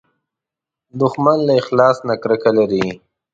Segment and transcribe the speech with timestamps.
[0.99, 2.85] دښمن له اخلاص نه کرکه لري